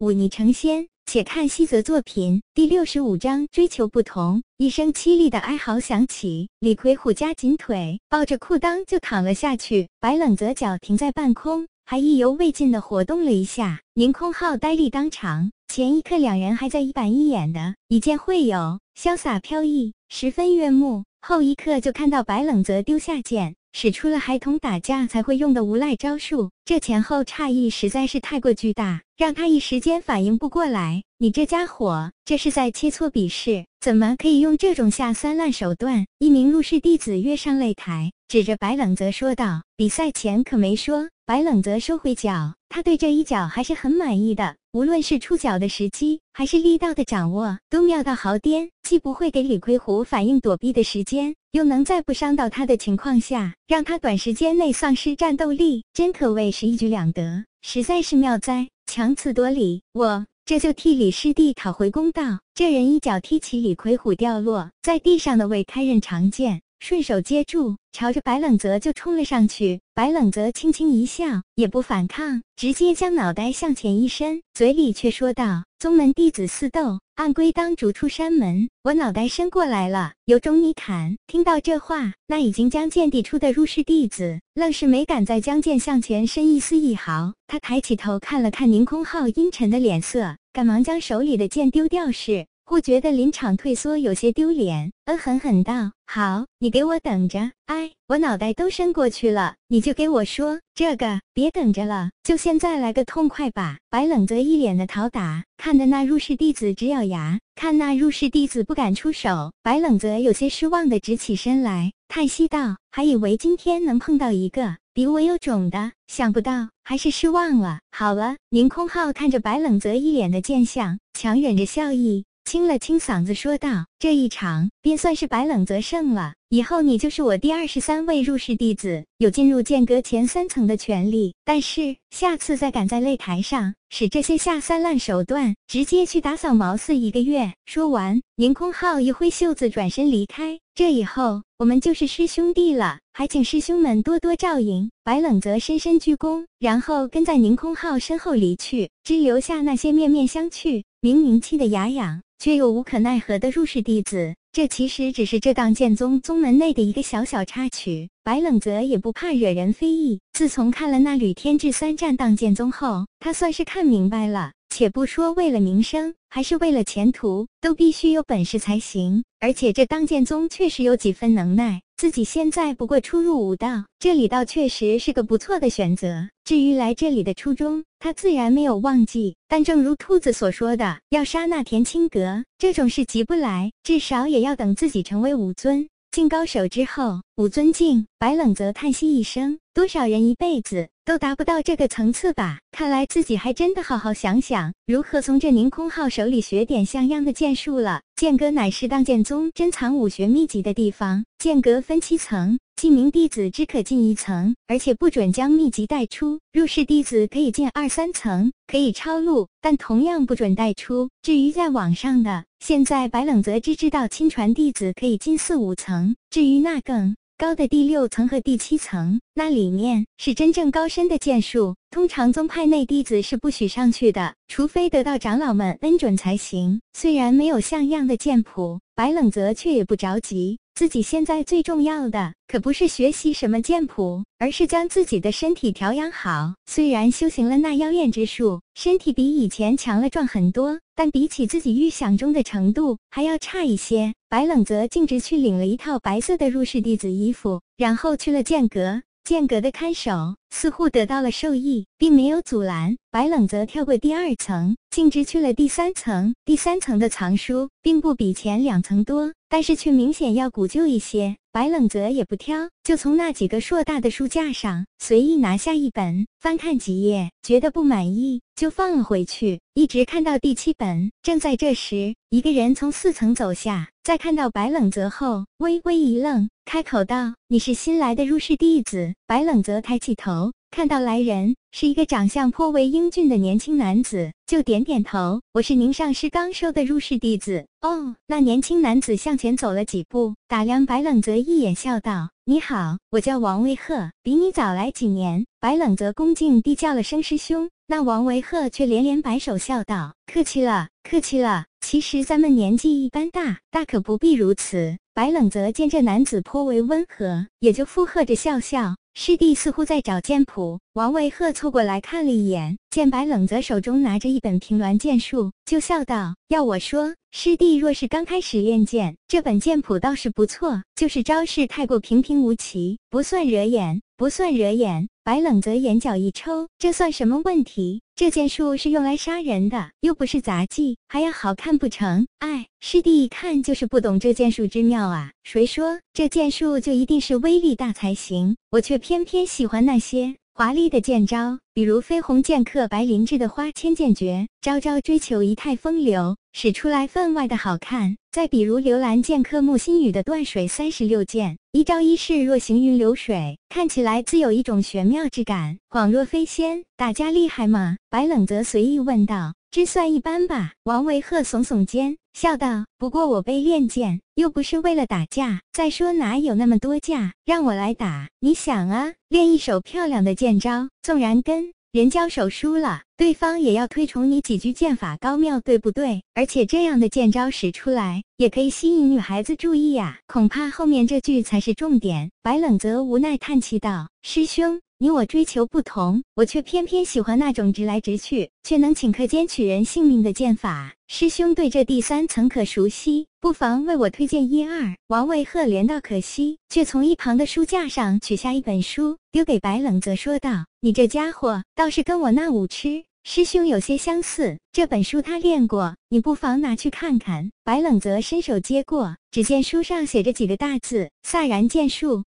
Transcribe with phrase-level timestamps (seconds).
[0.00, 0.88] 忤逆成仙。
[1.06, 4.42] 且看西泽作品第六十五章追求不同。
[4.58, 9.88] 一声凄厉的哀嚎响起，李魁虎夹紧腿，抱着裤裆就躺了下去。
[9.98, 13.80] 白冷泽脚停在半空，还意犹未尽的活动了一下。
[13.94, 15.50] 宁空浩呆立当场。
[15.66, 21.04] 前一刻两人还在一板一眼的一见会友，潇洒飘逸，十分悦目。
[21.20, 23.56] 后一刻就看到白冷泽丢下剑。
[23.72, 31.02] 使出了孩童打架才会用的无赖招数，这前后差异实在是太过巨大，让他一时间反应不过来。
[31.18, 33.66] 你这家伙，这是在切磋比试？
[33.80, 36.06] 怎么可以用这种下三滥手段？
[36.18, 48.70] 一名入室弟子跃上擂台，指着白冷泽说道：“比赛前可没说。”白冷泽收回脚，他对这一脚还是很满意的，无论是出脚的时机，还是力道的掌握，都妙到毫巅。
[48.84, 58.68] 既不会给李魁虎反应躲避的时间，又能在不伤到他的情况下，让他短时间内丧失战斗力，真可谓是一举两得，实在是妙哉！
[58.86, 62.38] 强词夺理，我这就替李师弟讨回公道。
[62.54, 66.62] 这人一脚踢起李魁虎掉落在地上的未开刃长剑。
[66.80, 69.80] 顺手接住，朝着白冷泽就冲了上去。
[69.94, 78.70] 白冷泽轻轻一笑，也不反抗，直接将脑袋向前一伸，嘴里却说道：“宗门弟子私斗，按规当逐出山门。
[78.82, 87.34] 我脑袋伸过来了，有种你砍！”听到这话，那已经将剑递出的入室弟子，愣是没敢再将剑向前伸一丝一毫。
[87.46, 92.46] 他抬起头看了看宁空浩阴沉的脸色，赶忙将手里的剑丢掉时。
[92.70, 97.50] 不觉得临场退缩有些丢脸，嗯，狠狠道：“好，你给我等着！
[97.66, 122.26] 哎，我脑袋都伸过去了，你就给我说这个，别等着了，就现在来个痛快吧！”白冷泽一脸的讨打，看的那入室弟子直咬牙，看那入室弟子不敢出手，白冷泽有些失望的直起身来，叹息道：“还以为今天能碰到一个比我有种的，想不到还是失望了。”好了，宁空浩看着白冷泽一脸的贱相，强忍着笑意。
[122.50, 126.34] 清了清嗓子，说道：“这一场便算是白冷泽胜了。
[126.48, 131.32] 以后你就是我第二十三位入室弟子，有进入剑阁前三层的权利。
[131.44, 140.58] 但是下次再敢在擂台上使这些下三滥手段，直接去打扫茅寺一个月。”说完，宁空浩一挥袖子，转身离开。
[140.74, 144.90] 这以后我们就是师兄弟了，还请师兄们多多照应。
[145.04, 152.20] 白冷泽深深鞠躬，然后跟在宁空浩身后离去，只留下那些面面相觑、明明气得牙痒。
[152.40, 158.08] 却又无可奈何的入室弟子，这其实只是这档剑宗宗门内的一个小小插曲。
[158.24, 160.20] 白冷泽也不怕惹人非议。
[160.32, 164.52] 自从看了那吕天志三战荡剑宗后，他算是看明白了。
[164.70, 169.22] 且不说为了名声，还是为了前途，都必须有本事才行。
[169.40, 171.82] 而且这当剑宗确实有几分能耐。
[171.96, 176.28] 自己现在不过初入武道，这里倒确实是个不错的选择。
[176.44, 179.36] 至于来这里的初衷，他自然没有忘记。
[179.48, 185.88] 但正如兔子所说的，要杀那田青阁这种事急不来，至少也要等自己成为武尊。
[186.10, 192.58] 进高手之后，武尊境，白冷泽叹息一声：多少人一辈子都达不到这个层次吧？
[192.70, 198.02] 看来自己还真的好好想想，如何从这宁空浩手里学点像样的剑术了。
[198.14, 202.58] 剑阁乃是当剑宗珍藏武学秘籍的地方，剑阁分七层。
[202.76, 206.40] 记名弟子只可进一层，而且不准将秘籍带出。
[206.52, 211.08] 入室弟子可以进二三层，可以抄录，但同样不准带出。
[211.22, 226.82] 至于在网上的，现在白冷泽只知道亲传弟子可以进四五层，至于那更高的第六层和第七层，那里面是真正高深的剑术，通常宗派内弟子是不许上去的，除非得到长老们恩准才行。
[226.92, 230.58] 虽然没有像样的剑谱，白冷泽却也不着急。
[230.74, 236.54] 自己现在最重要的可不是学习什么剑谱，而是将自己的身体调养好。
[236.66, 244.14] 虽然修行了那妖艳之术，身体比以前强了壮很多，但比起自己预想中的程度还要差一些。
[244.28, 249.02] 白冷则径直去领了一套白色的入室弟子衣服，然后去了剑阁。
[249.24, 256.34] 剑阁的看守似乎得到了受益，并没有阻拦白冷泽跳过第二层，径直去了第三层。
[256.44, 259.32] 第三层的藏书并不比前两层多。
[259.52, 271.10] 但是却明显要古旧一些，白冷泽也不挑，就从那几个硕大的书架上随意拿下一本，翻看几页，觉得不满意就放了回去，一直看到第七本。
[271.24, 280.52] 正在这时，一个人从四层走下，在看到白冷泽后，微微一愣，开口道：“你是新来的入室弟子？”白冷泽抬起头。
[280.70, 297.68] 看到来人是一个长相颇为英俊的年轻男子，就点点头：“我是您上师刚收的入室弟子。”哦，那年轻男子向前走了几步，打量白冷泽一眼，笑道：“你好，我叫王维鹤，比你早来几年。”白冷泽恭敬地叫了声师兄。
[297.88, 301.64] 那王维鹤却连连摆手笑道：“客气了，客气了。
[301.80, 308.94] 其实咱们年纪一般大，大可不必如此。”白冷泽见这男子颇为温和，也就附和着笑笑。
[309.14, 328.02] 师弟似乎在找剑谱，王维鹤凑过来看了一眼，见白冷泽手中拿着一本平峦剑术，就笑道：“要我说，师弟若是刚开始练剑，这本剑谱倒是不错，就是招式太过平平无奇，不算惹眼，不算惹眼。”白冷泽眼角一抽，这算什么问题？
[328.14, 332.26] 这剑术是用来杀人的，又不是杂技，还要好看不成？
[332.40, 335.32] 哎，师弟一看就是不懂这剑术之妙啊！
[335.42, 338.56] 谁说这剑术就一定是威力大才行？
[338.70, 348.18] 我却偏偏喜欢那些华丽的剑招，比如飞鸿剑客白灵芝的花千剑诀，招招追求仪态风流，使出来分外的好看。
[348.30, 356.82] 再比如刘兰剑客木心雨的断水三十六剑，一招一式若行云流水，看起来自有一种玄妙之感，恍若飞仙。
[356.94, 357.96] 大家厉害吗？
[358.10, 359.54] 白冷泽随意问道。
[359.70, 360.72] 这算一般吧。
[360.82, 365.60] 王维鹤耸耸肩，笑道：“不过我被练剑，又不是为了打架。
[365.72, 368.28] 再说哪有那么多架让我来打？
[368.40, 376.22] 你想啊，练一手漂亮的剑招，纵然跟……”人交手输了，对方也要推崇你几句剑法高妙，对不对？
[376.34, 380.20] 而且这样的剑招使出来，也可以吸引女孩子注意呀。
[380.26, 382.30] 恐怕后面这句才是重点。
[382.42, 390.92] 白冷泽无奈叹气道：“师兄。”你我追求不同，我却偏偏喜欢那种直来直去，却能顷刻间取人性命的剑法。
[391.08, 394.94] 师兄对这第三层可熟悉，不妨为我推荐一二。
[395.06, 412.24] 王卫赫连道可惜，却从一旁的书架上取下一本书，丢给白冷泽，说道：“你这家伙倒是跟我那舞痴师兄有些相似，这本书他练过，你不妨拿去看看。”白冷泽伸手接过，只见书上写着几个大字：“飒然剑术。”